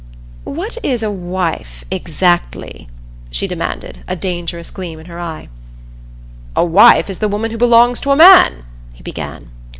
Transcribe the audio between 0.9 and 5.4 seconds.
a 'wife' exactly?" she demanded, a dangerous gleam in her